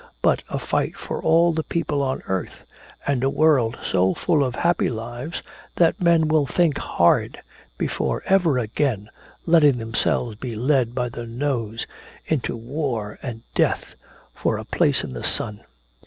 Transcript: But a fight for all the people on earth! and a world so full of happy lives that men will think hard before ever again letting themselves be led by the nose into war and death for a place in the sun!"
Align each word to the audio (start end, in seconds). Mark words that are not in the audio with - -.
But 0.23 0.41
a 0.49 0.57
fight 0.57 0.97
for 0.97 1.21
all 1.21 1.53
the 1.53 1.61
people 1.61 2.01
on 2.01 2.23
earth! 2.25 2.65
and 3.05 3.23
a 3.23 3.29
world 3.29 3.77
so 3.87 4.15
full 4.15 4.43
of 4.43 4.55
happy 4.55 4.89
lives 4.89 5.43
that 5.75 6.01
men 6.01 6.27
will 6.27 6.47
think 6.47 6.79
hard 6.79 7.39
before 7.77 8.23
ever 8.25 8.57
again 8.57 9.11
letting 9.45 9.77
themselves 9.77 10.37
be 10.37 10.55
led 10.55 10.95
by 10.95 11.09
the 11.09 11.27
nose 11.27 11.85
into 12.25 12.57
war 12.57 13.19
and 13.21 13.43
death 13.53 13.93
for 14.33 14.57
a 14.57 14.65
place 14.65 15.03
in 15.03 15.13
the 15.13 15.23
sun!" 15.23 15.63